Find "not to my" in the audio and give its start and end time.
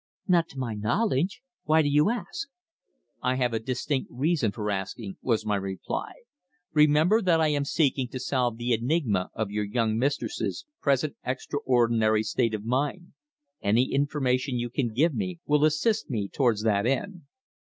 0.27-0.73